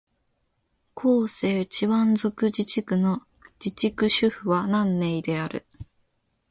[0.99, 3.21] 広西チワン族自治区の
[3.63, 5.63] 自治区首府は南寧である